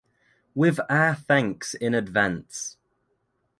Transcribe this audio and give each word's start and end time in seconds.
With 0.55 0.79
our 0.89 1.13
thanks 1.13 1.75
in 1.75 1.93
advance. 1.93 2.75